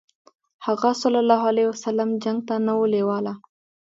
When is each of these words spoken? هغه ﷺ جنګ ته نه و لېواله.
هغه 0.65 0.89
ﷺ 1.01 2.09
جنګ 2.23 2.39
ته 2.47 2.55
نه 2.65 2.73
و 2.77 2.81
لېواله. 2.93 3.33